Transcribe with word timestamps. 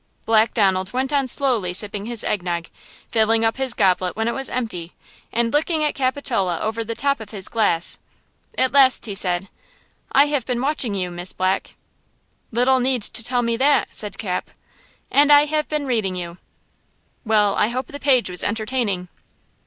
Black 0.25 0.55
Donald 0.55 0.93
went 0.93 1.13
on 1.13 1.27
slowly 1.27 1.75
sipping 1.75 2.07
his 2.07 2.23
egg 2.23 2.41
nog, 2.41 2.69
filling 3.11 3.45
up 3.45 3.57
his 3.57 3.75
goblet 3.75 4.15
when 4.15 4.27
it 4.27 4.33
was 4.33 4.49
empty, 4.49 4.93
and 5.31 5.53
looking 5.53 5.83
at 5.83 5.93
Capitola 5.93 6.57
over 6.59 6.83
the 6.83 6.95
top 6.95 7.19
of 7.19 7.29
his 7.29 7.47
glass. 7.47 7.99
At 8.57 8.71
last 8.71 9.05
he 9.05 9.13
said: 9.13 9.47
"I 10.11 10.25
have 10.25 10.43
been 10.43 10.59
watching 10.59 10.95
you, 10.95 11.11
Miss 11.11 11.33
Black." 11.33 11.75
"Little 12.51 12.79
need 12.79 13.03
to 13.03 13.23
tell 13.23 13.43
me 13.43 13.55
that," 13.57 13.89
said 13.91 14.17
Cap. 14.17 14.49
"And 15.11 15.31
I 15.31 15.45
have 15.45 15.69
been 15.69 15.85
reading 15.85 16.15
you." 16.15 16.39
"Well, 17.23 17.53
I 17.55 17.67
hope 17.67 17.85
the 17.85 17.99
page 17.99 18.27
was 18.27 18.43
entertaining." 18.43 19.07